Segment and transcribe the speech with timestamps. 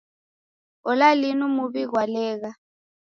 [0.89, 2.51] Ola linu muw'I ghwalegha!